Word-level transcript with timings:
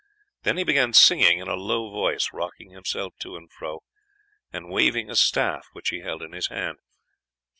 Then 0.41 0.57
he 0.57 0.63
began 0.63 0.93
singing 0.93 1.37
in 1.37 1.47
a 1.47 1.53
low 1.53 1.91
voice, 1.91 2.31
rocking 2.33 2.71
himself 2.71 3.13
to 3.19 3.35
and 3.37 3.51
fro, 3.51 3.83
and 4.51 4.71
waving 4.71 5.11
a 5.11 5.15
staff 5.15 5.67
which 5.73 5.89
he 5.89 5.99
held 5.99 6.23
in 6.23 6.31
his 6.31 6.47
hand. 6.47 6.79